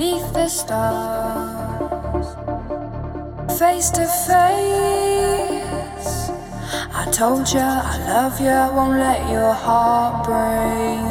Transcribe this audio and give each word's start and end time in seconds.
beneath 0.00 0.32
the 0.32 0.48
stars. 0.48 2.28
Face 3.58 3.90
to 3.90 4.06
face, 4.28 6.12
I 7.00 7.04
told 7.12 7.52
you 7.52 7.60
I 7.60 7.96
love 8.08 8.40
you, 8.40 8.60
won't 8.76 8.98
let 8.98 9.20
your 9.30 9.52
heart 9.52 10.24
break. 10.24 11.04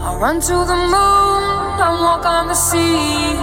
I'll 0.00 0.18
run 0.18 0.40
to 0.40 0.56
the 0.72 0.78
moon 0.94 1.42
and 1.86 1.96
walk 2.06 2.24
on 2.24 2.48
the 2.48 2.54
sea. 2.54 3.36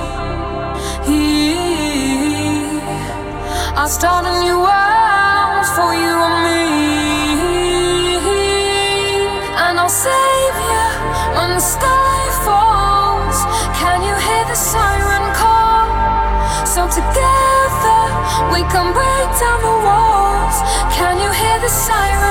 I'll 3.79 3.93
start 3.99 4.25
a 4.25 4.35
new 4.43 4.57
world 4.67 5.65
for 5.77 5.91
you 6.03 6.13
and 6.27 6.37
me. 6.47 6.63
And 9.65 9.73
I'll 9.79 9.97
save 10.07 10.55
you 10.71 10.85
when 11.37 11.49
the 11.51 11.59
stars. 11.59 12.08
we 18.59 18.65
can 18.67 18.91
break 18.93 19.29
down 19.39 19.61
the 19.61 19.75
walls. 19.87 20.57
Can 20.93 21.15
you 21.17 21.31
hear 21.31 21.59
the 21.61 21.69
sirens? 21.69 22.28